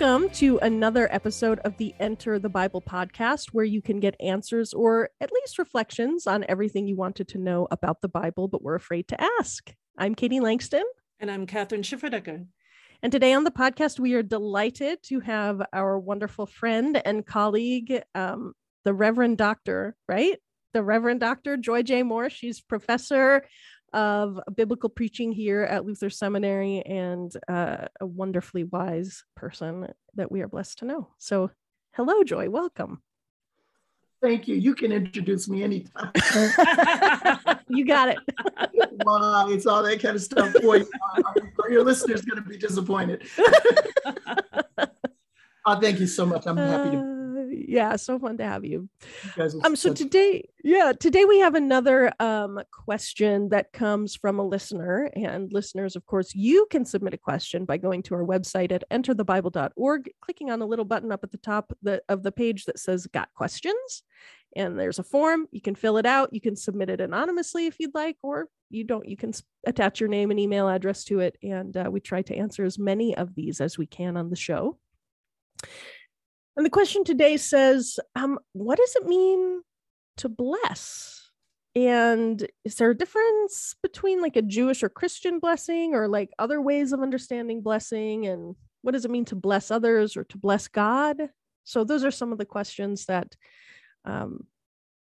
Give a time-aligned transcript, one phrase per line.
[0.00, 4.72] Welcome to another episode of the Enter the Bible podcast, where you can get answers
[4.72, 8.74] or at least reflections on everything you wanted to know about the Bible but were
[8.74, 9.74] afraid to ask.
[9.98, 10.84] I'm Katie Langston.
[11.18, 12.46] And I'm Kathryn Schifferdecker.
[13.02, 18.00] And today on the podcast, we are delighted to have our wonderful friend and colleague,
[18.14, 18.54] um,
[18.86, 20.38] the Reverend Doctor, right?
[20.72, 22.04] The Reverend Doctor Joy J.
[22.04, 22.30] Moore.
[22.30, 23.44] She's professor
[23.92, 30.40] of biblical preaching here at Luther Seminary and uh, a wonderfully wise person that we
[30.42, 31.08] are blessed to know.
[31.18, 31.50] So,
[31.92, 32.48] hello, Joy.
[32.50, 33.02] Welcome.
[34.22, 34.56] Thank you.
[34.56, 36.12] You can introduce me anytime.
[37.68, 38.18] you got it.
[39.04, 40.52] wow, it's all that kind of stuff.
[40.60, 41.22] Boy, uh,
[41.70, 43.26] your listeners going to be disappointed.
[45.64, 46.46] oh, thank you so much.
[46.46, 47.19] I'm happy to.
[47.70, 48.88] Yeah, so fun to have you.
[49.36, 54.44] you um, so today, yeah, today we have another um question that comes from a
[54.44, 58.72] listener, and listeners, of course, you can submit a question by going to our website
[58.72, 62.64] at enterthebible.org, clicking on the little button up at the top the, of the page
[62.64, 64.02] that says "Got Questions,"
[64.56, 65.46] and there's a form.
[65.52, 66.32] You can fill it out.
[66.32, 69.08] You can submit it anonymously if you'd like, or you don't.
[69.08, 69.32] You can
[69.64, 72.80] attach your name and email address to it, and uh, we try to answer as
[72.80, 74.76] many of these as we can on the show.
[76.56, 79.62] And the question today says, um, what does it mean
[80.18, 81.30] to bless?
[81.76, 86.60] And is there a difference between like a Jewish or Christian blessing or like other
[86.60, 88.26] ways of understanding blessing?
[88.26, 91.16] And what does it mean to bless others or to bless God?
[91.64, 93.36] So those are some of the questions that
[94.04, 94.46] um,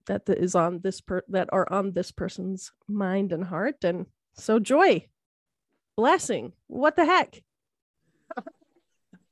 [0.06, 3.84] that is on this per that are on this person's mind and heart.
[3.84, 5.06] And so joy,
[5.96, 7.42] blessing, what the heck?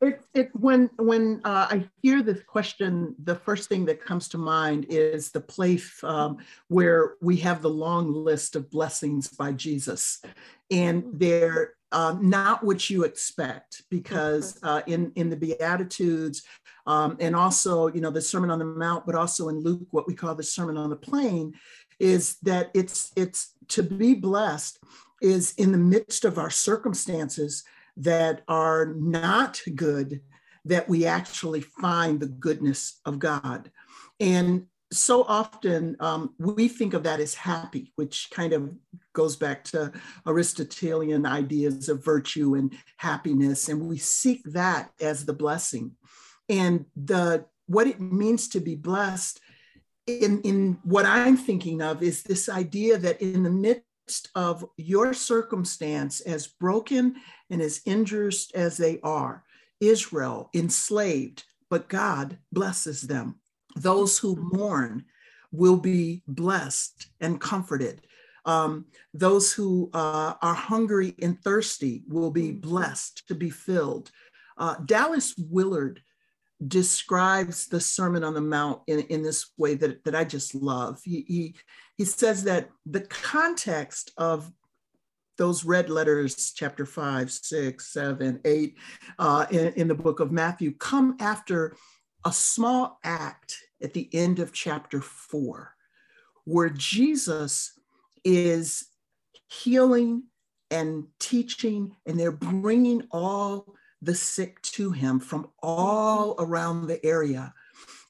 [0.04, 4.38] It, it when when uh, I hear this question, the first thing that comes to
[4.38, 6.38] mind is the place um,
[6.68, 10.22] where we have the long list of blessings by Jesus,
[10.70, 11.18] and mm-hmm.
[11.18, 14.66] they're uh, not what you expect because mm-hmm.
[14.66, 16.42] uh, in in the Beatitudes,
[16.86, 20.06] um, and also you know the Sermon on the Mount, but also in Luke, what
[20.06, 21.54] we call the Sermon on the Plain,
[21.98, 24.78] is that it's it's to be blessed
[25.22, 27.64] is in the midst of our circumstances
[27.96, 30.20] that are not good
[30.64, 33.70] that we actually find the goodness of God.
[34.18, 38.72] And so often um, we think of that as happy, which kind of
[39.12, 39.92] goes back to
[40.26, 45.92] Aristotelian ideas of virtue and happiness, and we seek that as the blessing.
[46.48, 49.40] And the what it means to be blessed
[50.06, 53.84] in, in what I'm thinking of is this idea that in the midst
[54.34, 57.16] of your circumstance, as broken
[57.50, 59.44] and as injured as they are,
[59.80, 63.40] Israel enslaved, but God blesses them.
[63.76, 65.04] Those who mourn
[65.52, 68.06] will be blessed and comforted.
[68.44, 74.10] Um, those who uh, are hungry and thirsty will be blessed to be filled.
[74.58, 76.02] Uh, Dallas Willard
[76.68, 81.00] describes the Sermon on the Mount in, in this way that, that I just love.
[81.04, 81.54] He, he,
[81.96, 84.50] he says that the context of
[85.36, 88.76] those red letters, chapter five, six, seven, eight,
[89.18, 91.76] uh, in, in the book of Matthew, come after
[92.24, 95.74] a small act at the end of chapter four,
[96.44, 97.72] where Jesus
[98.24, 98.86] is
[99.48, 100.24] healing
[100.70, 105.50] and teaching, and they're bringing all the sick to him from mm-hmm.
[105.62, 107.52] all around the area.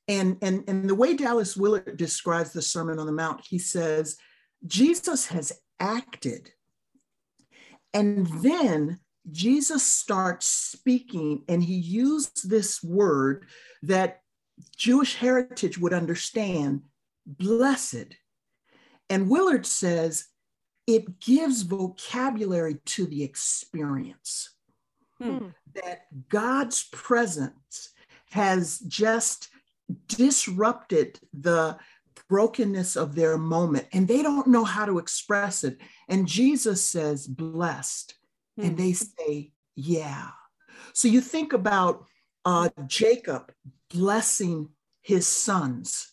[0.06, 4.16] And, and, and the way Dallas Willard describes the Sermon on the Mount, he says,
[4.66, 6.50] Jesus has acted.
[7.94, 9.00] And then
[9.30, 13.46] Jesus starts speaking, and he used this word
[13.82, 14.20] that
[14.76, 16.82] Jewish heritage would understand
[17.26, 18.16] blessed.
[19.08, 20.26] And Willard says
[20.86, 24.53] it gives vocabulary to the experience.
[25.20, 25.48] Hmm.
[25.74, 27.90] That God's presence
[28.30, 29.48] has just
[30.08, 31.78] disrupted the
[32.28, 35.78] brokenness of their moment and they don't know how to express it.
[36.08, 38.14] And Jesus says, blessed.
[38.56, 38.64] Hmm.
[38.64, 40.28] And they say, yeah.
[40.92, 42.06] So you think about
[42.44, 43.52] uh, Jacob
[43.90, 44.68] blessing
[45.02, 46.12] his sons.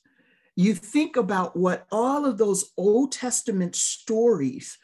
[0.55, 4.77] You think about what all of those Old Testament stories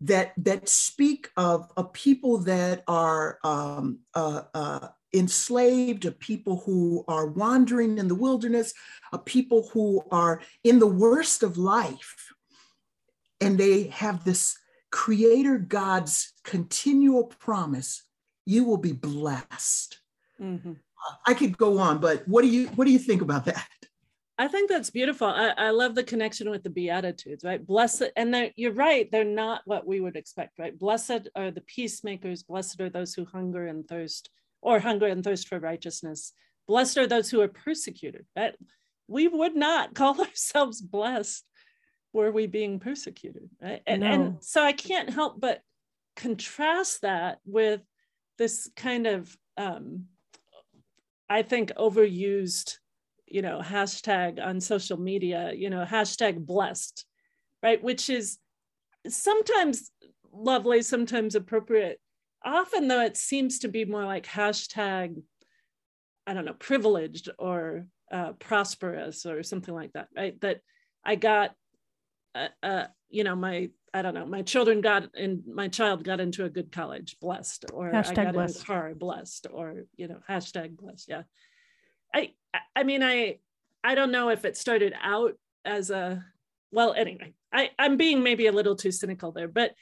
[0.00, 7.04] that that speak of a people that are um, uh, uh, enslaved, a people who
[7.08, 8.74] are wandering in the wilderness,
[9.12, 12.32] a people who are in the worst of life,
[13.40, 14.56] and they have this
[14.90, 18.02] Creator God's continual promise:
[18.44, 19.98] you will be blessed.
[20.40, 20.72] Mm-hmm.
[21.26, 23.66] I could go on, but what do you what do you think about that?
[24.38, 25.28] I think that's beautiful.
[25.28, 27.64] I, I love the connection with the Beatitudes, right?
[27.64, 30.78] Blessed, and you're right, they're not what we would expect, right?
[30.78, 34.28] Blessed are the peacemakers, blessed are those who hunger and thirst
[34.60, 36.32] or hunger and thirst for righteousness.
[36.68, 38.26] Blessed are those who are persecuted.
[38.36, 38.54] Right?
[39.08, 41.44] We would not call ourselves blessed
[42.12, 43.48] were we being persecuted.
[43.62, 43.82] Right?
[43.86, 44.06] And, no.
[44.06, 45.60] and so I can't help but
[46.16, 47.80] contrast that with
[48.38, 50.06] this kind of, um,
[51.28, 52.76] I think, overused,
[53.26, 57.04] you know, hashtag on social media, you know, hashtag blessed,
[57.62, 57.82] right?
[57.82, 58.38] Which is
[59.08, 59.90] sometimes
[60.32, 62.00] lovely, sometimes appropriate.
[62.44, 65.22] Often, though, it seems to be more like hashtag,
[66.26, 70.40] I don't know, privileged or uh, prosperous or something like that, right?
[70.40, 70.60] That
[71.04, 71.54] I got,
[72.34, 76.20] uh, uh, you know, my I don't know, my children got in, my child got
[76.20, 78.56] into a good college, blessed, or hashtag I got blessed.
[78.56, 81.08] in a car, blessed, or you know, hashtag blessed.
[81.08, 81.22] Yeah,
[82.16, 82.32] I
[82.74, 83.38] I mean, I
[83.84, 85.34] I don't know if it started out
[85.64, 86.24] as a
[86.72, 86.94] well.
[86.94, 89.72] Anyway, I I'm being maybe a little too cynical there, but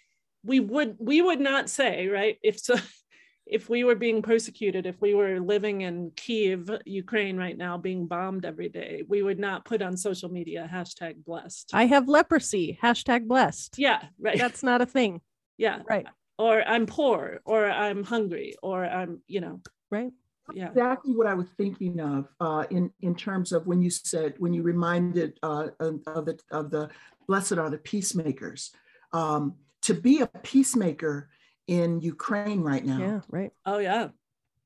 [0.44, 2.76] we would we would not say right if so
[3.46, 8.06] if we were being persecuted, if we were living in Kiev, Ukraine right now, being
[8.06, 11.70] bombed every day, we would not put on social media hashtag blessed.
[11.74, 13.78] I have leprosy, hashtag blessed.
[13.78, 14.38] Yeah, right.
[14.38, 15.20] That's not a thing.
[15.56, 15.82] Yeah.
[15.88, 16.04] Right.
[16.36, 19.60] Or I'm poor, or I'm hungry, or I'm, you know.
[19.88, 20.10] Right.
[20.52, 20.68] Yeah.
[20.68, 24.52] Exactly what I was thinking of uh, in in terms of when you said when
[24.52, 26.90] you reminded uh, of the of the
[27.26, 28.70] blessed are the peacemakers.
[29.12, 31.28] Um, to be a peacemaker
[31.66, 32.98] in Ukraine right now.
[32.98, 33.52] Yeah, right.
[33.64, 34.08] Oh yeah.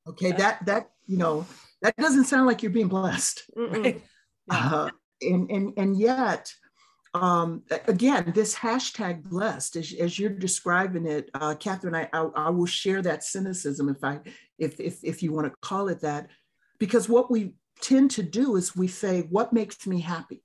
[0.08, 0.36] Okay, yeah.
[0.36, 1.46] that that you know
[1.82, 4.00] that doesn't sound like you're being blessed, right?
[4.50, 4.70] Yeah.
[4.72, 4.90] Uh,
[5.22, 6.52] and and and yet,
[7.14, 12.50] um, again, this hashtag blessed, as, as you're describing it, uh, Kathryn, I, I, I
[12.50, 14.20] will share that cynicism if I
[14.58, 16.28] if if if you want to call it that,
[16.78, 20.42] because what we tend to do is we say, what makes me happy?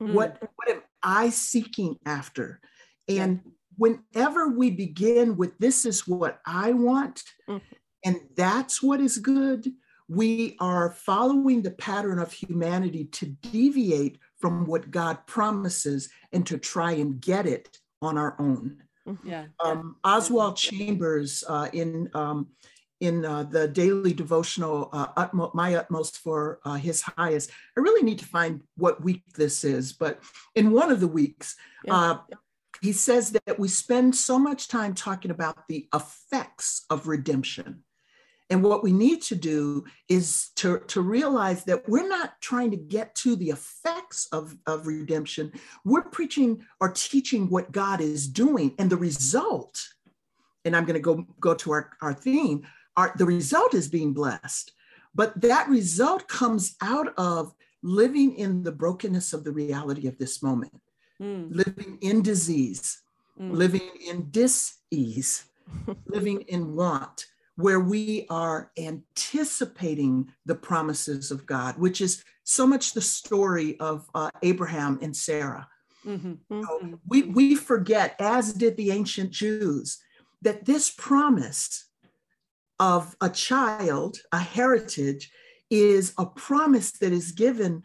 [0.00, 0.14] Mm-hmm.
[0.14, 2.60] What what am I seeking after?
[3.08, 3.40] And
[3.76, 7.64] whenever we begin with this is what I want, mm-hmm.
[8.04, 9.66] and that's what is good,
[10.08, 16.58] we are following the pattern of humanity to deviate from what God promises and to
[16.58, 18.82] try and get it on our own.
[19.08, 19.26] Mm-hmm.
[19.26, 19.46] Yeah.
[19.64, 22.48] Um, Oswald Chambers uh, in um,
[23.00, 27.52] in uh, the daily devotional, uh, utmo- my utmost for uh, his highest.
[27.74, 30.20] I really need to find what week this is, but
[30.54, 31.56] in one of the weeks,
[31.86, 31.94] yeah.
[31.94, 32.18] Uh,
[32.82, 37.83] he says that we spend so much time talking about the effects of redemption.
[38.54, 42.76] And what we need to do is to, to realize that we're not trying to
[42.76, 45.50] get to the effects of, of redemption.
[45.84, 48.72] We're preaching or teaching what God is doing.
[48.78, 49.82] And the result,
[50.64, 52.64] and I'm going to go, go to our, our theme,
[52.96, 54.70] our, the result is being blessed.
[55.16, 57.52] But that result comes out of
[57.82, 60.80] living in the brokenness of the reality of this moment
[61.20, 61.46] mm.
[61.50, 63.02] living in disease,
[63.40, 63.50] mm.
[63.52, 65.44] living in dis-ease,
[66.06, 72.92] living in want, where we are anticipating the promises of God, which is so much
[72.92, 75.68] the story of uh, Abraham and Sarah.
[76.04, 76.34] Mm-hmm.
[76.52, 76.94] Mm-hmm.
[77.06, 79.98] we, we forget, as did the ancient Jews,
[80.42, 81.86] that this promise
[82.78, 85.32] of a child, a heritage,
[85.70, 87.82] is a promise that is given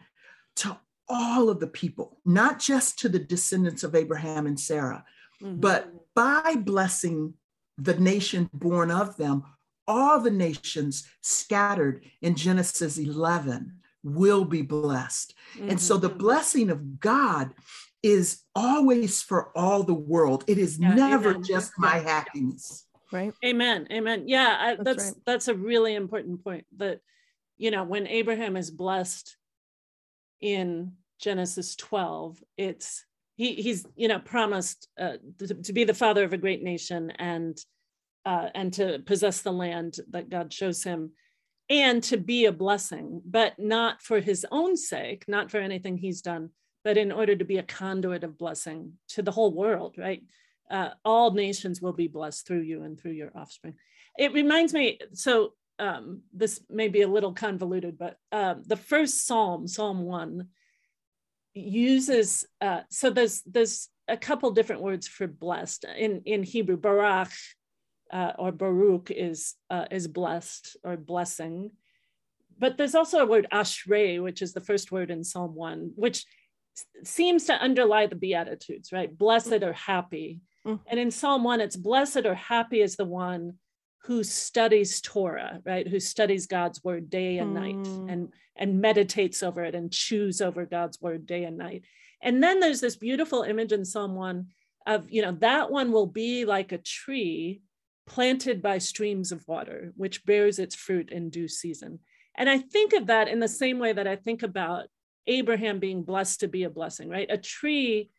[0.56, 0.78] to
[1.08, 5.04] all of the people, not just to the descendants of Abraham and Sarah,
[5.42, 5.58] mm-hmm.
[5.58, 7.34] but by blessing
[7.78, 9.44] the nation born of them,
[9.90, 13.72] all the nations scattered in Genesis 11
[14.04, 15.34] will be blessed.
[15.56, 15.70] Mm-hmm.
[15.70, 16.18] And so the mm-hmm.
[16.18, 17.52] blessing of God
[18.02, 20.44] is always for all the world.
[20.46, 21.42] It is yeah, never amen.
[21.42, 22.86] just my happiness.
[23.12, 23.34] Right.
[23.44, 23.88] Amen.
[23.90, 24.24] Amen.
[24.28, 25.22] Yeah, I, that's that's, right.
[25.26, 27.00] that's a really important point that
[27.58, 29.36] you know when Abraham is blessed
[30.40, 33.04] in Genesis 12, it's
[33.36, 37.10] he, he's you know promised uh, to, to, be the father of a great nation
[37.18, 37.58] and
[38.24, 41.12] uh, and to possess the land that God shows him
[41.68, 46.20] and to be a blessing, but not for his own sake, not for anything he's
[46.20, 46.50] done,
[46.82, 50.22] but in order to be a conduit of blessing to the whole world, right?
[50.70, 53.74] Uh, all nations will be blessed through you and through your offspring.
[54.18, 59.26] It reminds me, so um, this may be a little convoluted, but uh, the first
[59.26, 60.46] Psalm, Psalm 1,
[61.54, 66.76] uses uh, so there's there's a couple different words for blessed in in Hebrew.
[66.76, 67.30] Barak
[68.12, 71.70] uh, or Baruch is uh, is blessed or blessing,
[72.58, 76.26] but there's also a word ashrei, which is the first word in Psalm one, which
[77.04, 79.16] seems to underlie the beatitudes, right?
[79.16, 80.40] Blessed or happy.
[80.66, 80.82] Mm-hmm.
[80.86, 83.54] And in Psalm one, it's blessed or happy is the one
[84.04, 85.86] who studies Torah, right?
[85.86, 88.12] Who studies God's word day and night mm.
[88.12, 91.84] and and meditates over it and chews over God's word day and night.
[92.22, 94.46] And then there's this beautiful image in Psalm 1
[94.86, 97.62] of, you know, that one will be like a tree
[98.06, 102.00] planted by streams of water, which bears its fruit in due season.
[102.36, 104.86] And I think of that in the same way that I think about
[105.26, 107.28] Abraham being blessed to be a blessing, right?
[107.30, 108.10] A tree,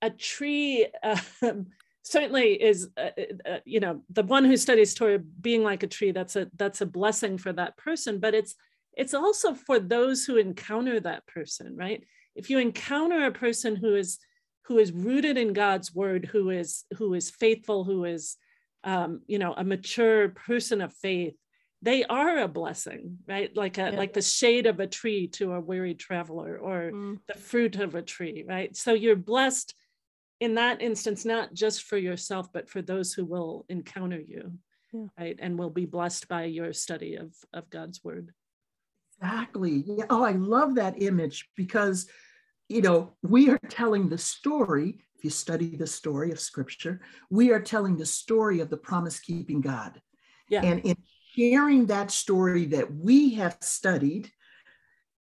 [0.00, 0.86] a tree
[1.42, 1.66] um,
[2.02, 5.88] certainly is, uh, uh, uh, you know, the one who studies Torah being like a
[5.88, 6.12] tree.
[6.12, 8.54] That's a that's a blessing for that person, but it's
[8.94, 12.04] it's also for those who encounter that person, right?
[12.34, 14.18] If you encounter a person who is
[14.66, 18.36] who is rooted in God's word, who is who is faithful, who is
[18.84, 21.34] um, you know a mature person of faith,
[21.82, 23.54] they are a blessing, right?
[23.56, 23.98] Like a yeah.
[23.98, 27.18] like the shade of a tree to a weary traveler, or mm.
[27.26, 28.74] the fruit of a tree, right?
[28.76, 29.74] So you're blessed
[30.40, 34.52] in that instance, not just for yourself, but for those who will encounter you,
[34.92, 35.06] yeah.
[35.18, 35.38] right?
[35.40, 38.32] And will be blessed by your study of of God's word.
[39.20, 39.84] Exactly.
[39.86, 40.06] Yeah.
[40.10, 42.08] Oh, I love that image because,
[42.68, 45.04] you know, we are telling the story.
[45.22, 47.00] If you study the story of scripture,
[47.30, 50.02] we are telling the story of the promise keeping God.
[50.48, 50.64] Yeah.
[50.64, 50.96] And in
[51.36, 54.32] sharing that story that we have studied,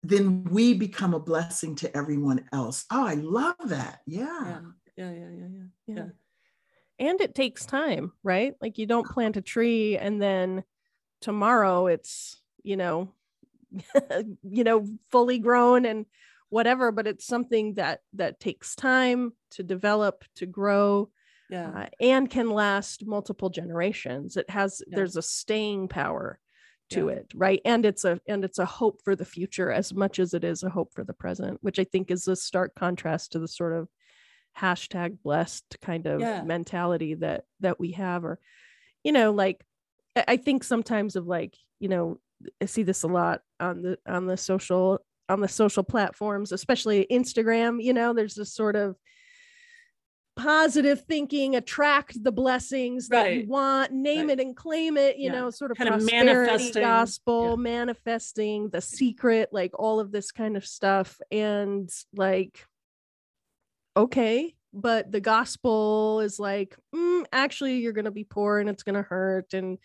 [0.02, 2.84] then we become a blessing to everyone else.
[2.92, 4.00] Oh, I love that.
[4.06, 4.26] Yeah.
[4.44, 4.60] Yeah.
[4.98, 5.12] Yeah.
[5.12, 5.30] Yeah.
[5.30, 5.46] Yeah.
[5.86, 5.94] Yeah.
[5.94, 6.06] yeah.
[6.98, 8.52] And it takes time, right?
[8.60, 10.62] Like you don't plant a tree and then
[11.22, 13.14] tomorrow it's, you know,
[14.42, 16.04] you know fully grown and
[16.50, 21.08] whatever but it's something that that takes time to develop to grow
[21.48, 21.68] yeah.
[21.68, 24.96] Uh, and can last multiple generations it has yeah.
[24.96, 26.40] there's a staying power
[26.90, 27.14] to yeah.
[27.14, 30.34] it right and it's a and it's a hope for the future as much as
[30.34, 33.38] it is a hope for the present which i think is a stark contrast to
[33.38, 33.88] the sort of
[34.58, 36.42] hashtag blessed kind of yeah.
[36.42, 38.40] mentality that that we have or
[39.04, 39.64] you know like
[40.28, 42.18] i think sometimes of like you know
[42.60, 47.06] I see this a lot on the on the social on the social platforms, especially
[47.10, 47.82] Instagram.
[47.82, 48.96] You know, there's this sort of
[50.36, 53.40] positive thinking, attract the blessings that right.
[53.42, 54.38] you want, name right.
[54.38, 55.32] it and claim it, you yeah.
[55.32, 57.56] know, sort of kind prosperity of gospel, yeah.
[57.56, 61.18] manifesting the secret, like all of this kind of stuff.
[61.30, 62.66] And like,
[63.96, 68.82] okay, but the gospel is like, mm, actually, you're going to be poor and it's
[68.82, 69.54] going to hurt.
[69.54, 69.78] And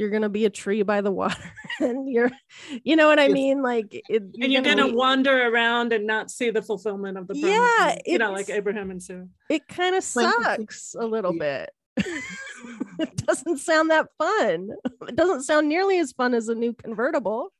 [0.00, 2.30] you're gonna be a tree by the water and you're
[2.82, 3.62] you know what i mean?
[3.62, 7.28] Like it, you're and you're gonna, gonna wander around and not see the fulfillment of
[7.28, 9.28] the promise yeah you know like abraham and sarah.
[9.50, 11.70] It kind of sucks a little bit.
[12.98, 14.68] It doesn't sound that fun.
[15.08, 17.52] It doesn't sound nearly as fun as a new convertible.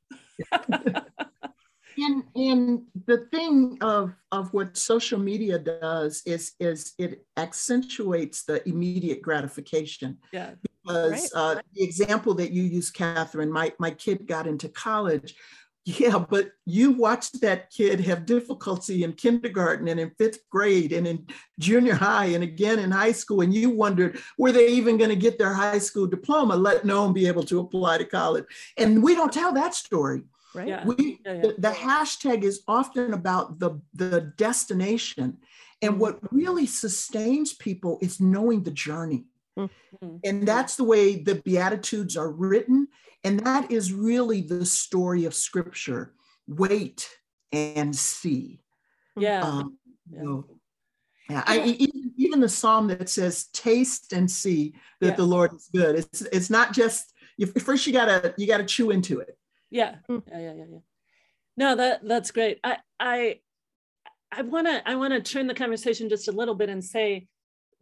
[0.53, 8.67] And and the thing of of what social media does is is it accentuates the
[8.69, 10.19] immediate gratification.
[10.33, 10.51] Yeah
[10.85, 11.31] because right.
[11.35, 15.35] uh, the example that you use kathryn my my kid got into college
[15.85, 21.07] yeah but you watched that kid have difficulty in kindergarten and in fifth grade and
[21.07, 21.27] in
[21.59, 25.17] junior high and again in high school and you wondered were they even going to
[25.17, 28.45] get their high school diploma let alone be able to apply to college
[28.77, 30.23] and we don't tell that story
[30.55, 30.85] right yeah.
[30.85, 31.41] we yeah, yeah.
[31.41, 35.39] The, the, hashtag is often about the the destination
[35.83, 36.01] and mm-hmm.
[36.01, 39.25] what really sustains people is knowing the journey
[39.59, 40.17] mm-hmm.
[40.25, 42.89] and that's the way the beatitudes are written
[43.25, 46.15] and that is really the story of scripture
[46.47, 47.09] wait
[47.53, 48.61] and see
[49.17, 49.79] yeah, um,
[50.11, 50.19] yeah.
[50.19, 50.45] You know,
[51.29, 55.17] yeah, I, even, even the psalm that says "taste and see that yeah.
[55.17, 58.91] the Lord is good." It's it's not just you, first you gotta you gotta chew
[58.91, 59.37] into it.
[59.71, 59.97] Yeah.
[60.09, 60.19] Hmm.
[60.29, 60.79] Yeah, yeah, yeah, yeah.
[61.57, 62.59] No, that that's great.
[62.65, 63.41] I I
[64.33, 67.29] I want to I want to turn the conversation just a little bit and say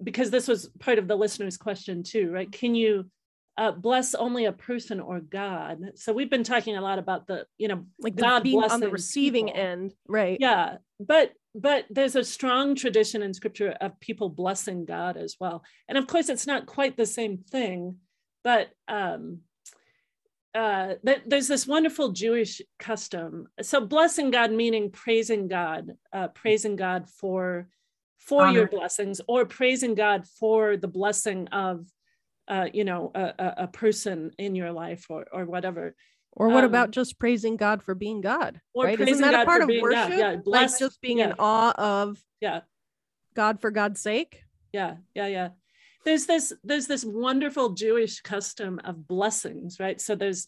[0.02, 2.50] because this was part of the listener's question too, right?
[2.50, 3.10] Can you
[3.56, 5.80] uh, bless only a person or God?
[5.96, 8.90] So we've been talking a lot about the, you know, like God being on the
[8.90, 9.60] receiving people.
[9.60, 10.38] end, right?
[10.40, 15.64] Yeah, but but there's a strong tradition in Scripture of people blessing God as well,
[15.88, 17.96] and of course it's not quite the same thing,
[18.44, 19.40] but um,
[20.54, 20.94] uh,
[21.26, 23.48] there's this wonderful Jewish custom.
[23.62, 27.68] So blessing God meaning praising God, uh, praising God for
[28.18, 28.58] for Honor.
[28.58, 31.86] your blessings, or praising God for the blessing of,
[32.48, 35.94] uh, you know, a, a, person in your life, or or whatever.
[36.32, 38.60] Or what um, about just praising God for being God?
[38.74, 39.00] Or right?
[39.00, 40.10] Isn't that God a part of worship?
[40.10, 40.18] God.
[40.18, 41.30] Yeah, bless, like just being yeah.
[41.30, 42.60] in awe of yeah
[43.34, 44.42] God for God's sake.
[44.72, 45.48] Yeah, yeah, yeah
[46.08, 50.00] there's this there's this wonderful Jewish custom of blessings, right?
[50.00, 50.46] So there's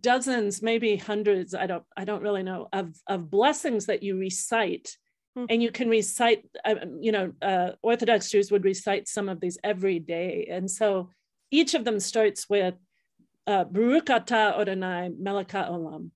[0.00, 4.96] dozens, maybe hundreds, I don't I don't really know of of blessings that you recite.
[5.36, 5.44] Hmm.
[5.50, 9.58] And you can recite, uh, you know, uh, Orthodox Jews would recite some of these
[9.62, 10.48] every day.
[10.50, 11.10] And so
[11.50, 12.74] each of them starts with
[13.46, 16.10] uh, Baruch atah Adonai melech olam,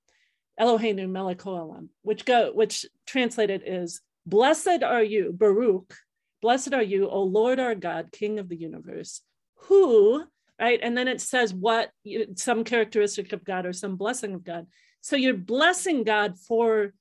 [0.58, 5.94] Eloheinu melech olam, which go which translated is Blessed are you, Baruch,
[6.42, 9.20] Blessed are you, O Lord our God, King of the universe,
[9.66, 10.24] who,
[10.58, 10.80] right?
[10.82, 11.90] And then it says what
[12.36, 14.66] some characteristic of God or some blessing of God.
[15.02, 16.92] So you're blessing God for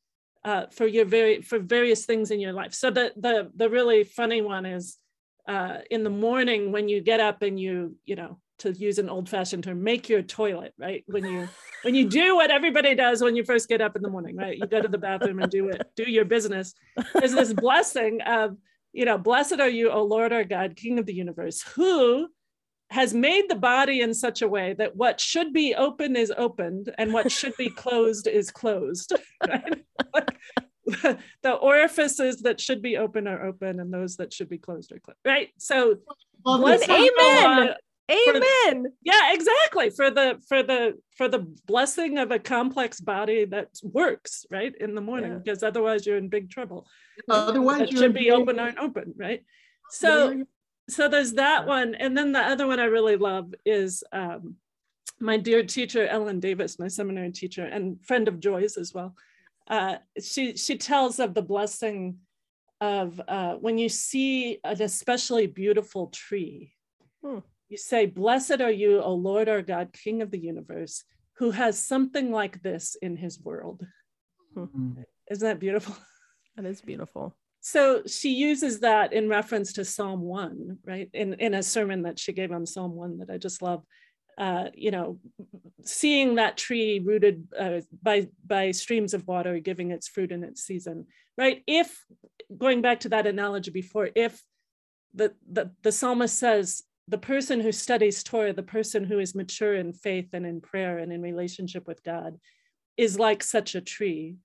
[0.43, 2.73] uh, for your very for various things in your life.
[2.73, 4.97] So the the the really funny one is
[5.47, 9.09] uh, in the morning when you get up and you you know to use an
[9.09, 11.03] old fashioned term make your toilet right?
[11.07, 11.47] When you
[11.83, 14.57] when you do what everybody does when you first get up in the morning right?
[14.57, 16.73] You go to the bathroom and do it do your business.
[17.13, 18.57] There's this blessing of
[18.93, 22.27] you know blessed are you o lord our god king of the universe who
[22.91, 26.93] has made the body in such a way that what should be open is opened
[26.97, 29.13] and what should be closed is closed
[29.47, 29.85] right?
[31.43, 34.99] the orifices that should be open are open and those that should be closed are
[34.99, 35.49] closed right?
[35.59, 35.97] So
[36.43, 37.75] well, amen.
[38.09, 38.83] amen.
[38.83, 39.91] The, yeah exactly.
[39.91, 44.95] For the for the for the blessing of a complex body that works right in
[44.95, 45.37] the morning yeah.
[45.37, 46.87] because otherwise you're in big trouble.
[47.29, 49.43] Otherwise it should be open aren't open right?
[49.91, 50.43] So
[50.91, 51.95] so there's that one.
[51.95, 54.55] And then the other one i really love is um,
[55.19, 59.15] my dear teacher ellen davis my seminary teacher and friend of joy's as well.
[59.67, 62.17] Uh, she she tells of the blessing
[62.81, 66.73] of uh, when you see an especially beautiful tree
[67.23, 67.39] hmm.
[67.67, 71.03] you say blessed are you o lord our god king of the universe
[71.33, 73.85] who has something like this in his world.
[74.55, 74.91] Hmm.
[75.29, 75.95] isn't that beautiful?
[76.55, 81.53] That is beautiful so she uses that in reference to psalm 1 right in, in
[81.53, 83.83] a sermon that she gave on psalm 1 that i just love
[84.39, 85.19] uh, you know,
[85.83, 90.63] seeing that tree rooted uh, by by streams of water, giving its fruit in its
[90.63, 91.05] season,
[91.37, 91.61] right?
[91.67, 92.05] If
[92.57, 94.41] going back to that analogy before, if
[95.13, 99.75] the the, the psalmist says the person who studies Torah, the person who is mature
[99.75, 102.39] in faith and in prayer and in relationship with God,
[102.95, 104.37] is like such a tree,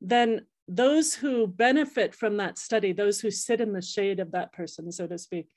[0.00, 4.52] then those who benefit from that study, those who sit in the shade of that
[4.52, 5.48] person, so to speak,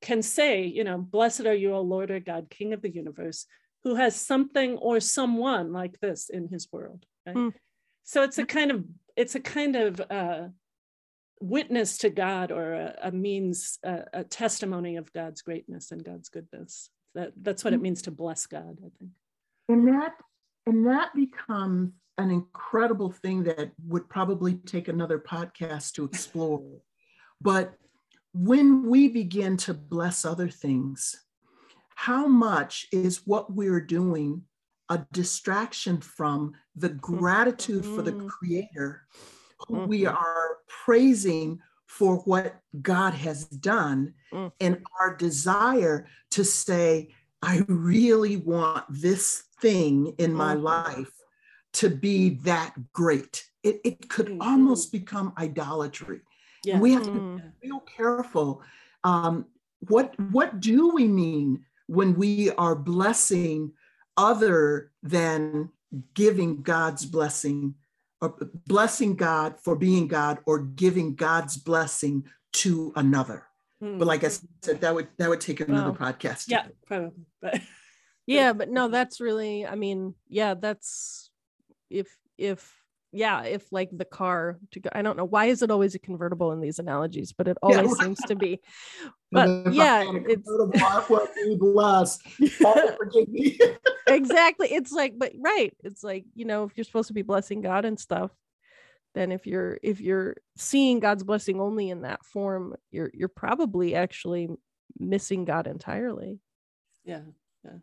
[0.00, 3.46] can say, you know, blessed are you, O Lord our God, King of the universe,
[3.84, 7.06] who has something or someone like this in his world.
[7.24, 7.36] Right?
[7.36, 7.54] Mm.
[8.04, 8.84] So it's a kind of
[9.16, 10.48] it's a kind of uh,
[11.40, 16.28] witness to God or a, a means a, a, testimony of God's greatness and God's
[16.28, 16.90] goodness.
[17.14, 17.84] That that's what it hmm.
[17.84, 18.78] means to bless God.
[18.78, 19.12] I think.
[19.68, 20.12] And that
[20.66, 26.62] and that becomes an incredible thing that would probably take another podcast to explore.
[27.40, 27.74] but
[28.32, 31.24] when we begin to bless other things,
[31.94, 34.42] how much is what we're doing
[34.88, 37.96] a distraction from the gratitude mm-hmm.
[37.96, 38.28] for the mm-hmm.
[38.28, 39.02] Creator,
[39.66, 39.88] who mm-hmm.
[39.88, 44.48] we are praising for what God has done, mm-hmm.
[44.60, 47.08] and our desire to say,
[47.42, 50.64] I really want this thing in my mm-hmm.
[50.64, 51.15] life
[51.76, 53.44] to be that great.
[53.62, 54.42] It, it could mm-hmm.
[54.42, 56.20] almost become idolatry.
[56.64, 56.80] Yeah.
[56.80, 57.36] We have to mm.
[57.60, 58.62] be real careful.
[59.04, 59.46] Um,
[59.80, 63.72] what what do we mean when we are blessing
[64.16, 65.70] other than
[66.14, 67.74] giving God's blessing,
[68.20, 68.34] or
[68.66, 73.44] blessing God for being God, or giving God's blessing to another?
[73.82, 73.98] Mm.
[73.98, 74.30] But like I
[74.62, 76.46] said, that would that would take another well, podcast.
[76.48, 77.26] Yeah, probably.
[77.42, 77.60] But
[78.26, 79.66] yeah, but no, that's really.
[79.66, 81.30] I mean, yeah, that's
[81.90, 82.72] if if
[83.12, 85.98] yeah, if like the car to go, I don't know why is it always a
[85.98, 88.04] convertible in these analogies, but it always yeah.
[88.04, 88.60] seems to be.
[89.32, 90.48] But yeah, it's
[94.06, 94.68] exactly.
[94.68, 97.84] It's like, but right, it's like you know, if you're supposed to be blessing God
[97.84, 98.30] and stuff,
[99.16, 103.96] then if you're if you're seeing God's blessing only in that form, you're you're probably
[103.96, 104.48] actually
[104.96, 106.38] missing God entirely.
[107.04, 107.22] Yeah,
[107.64, 107.78] yeah.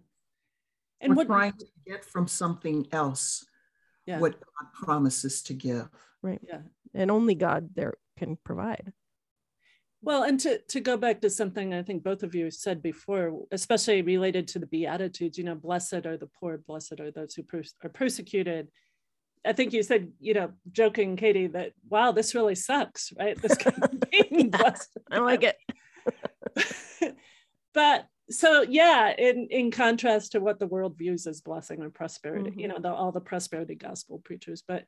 [1.01, 3.45] And We're what trying to get from something else
[4.05, 4.19] yeah.
[4.19, 5.89] what God promises to give.
[6.21, 6.41] Right.
[6.47, 6.61] Yeah.
[6.93, 8.93] And only God there can provide.
[10.01, 13.39] Well, and to, to go back to something I think both of you said before,
[13.51, 17.43] especially related to the Beatitudes, you know, blessed are the poor, blessed are those who
[17.43, 18.67] per- are persecuted.
[19.45, 23.41] I think you said, you know, joking, Katie, that wow, this really sucks, right?
[23.41, 24.97] This kind of being blessed.
[25.09, 27.15] I like it.
[27.73, 32.49] but so yeah in in contrast to what the world views as blessing and prosperity
[32.49, 32.59] mm-hmm.
[32.59, 34.85] you know the, all the prosperity gospel preachers but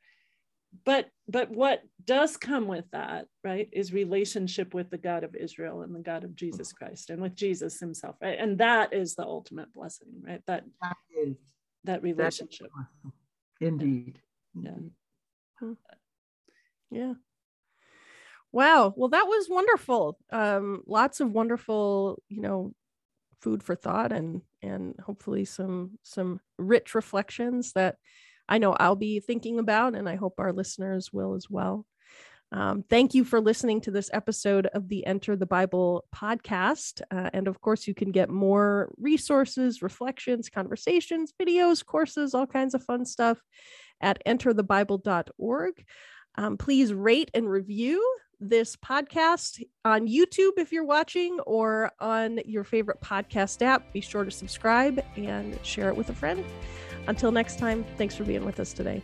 [0.84, 5.82] but but what does come with that right is relationship with the god of israel
[5.82, 8.38] and the god of jesus christ and with jesus himself right?
[8.38, 10.42] And that is the ultimate blessing right?
[10.46, 11.36] That that, is,
[11.84, 12.70] that relationship.
[13.60, 14.20] indeed.
[14.54, 14.70] Yeah.
[16.90, 17.14] Yeah.
[18.52, 18.94] Wow.
[18.96, 20.18] Well that was wonderful.
[20.30, 22.72] Um lots of wonderful you know
[23.46, 27.94] food for thought and and hopefully some some rich reflections that
[28.48, 31.86] I know I'll be thinking about and I hope our listeners will as well.
[32.50, 37.02] Um, thank you for listening to this episode of the Enter the Bible podcast.
[37.08, 42.74] Uh, and of course, you can get more resources, reflections, conversations, videos, courses, all kinds
[42.74, 43.40] of fun stuff
[44.00, 45.84] at enterthebible.org.
[46.36, 48.04] Um, please rate and review
[48.40, 53.92] this podcast on YouTube if you're watching or on your favorite podcast app.
[53.92, 56.44] Be sure to subscribe and share it with a friend.
[57.06, 59.02] Until next time, thanks for being with us today.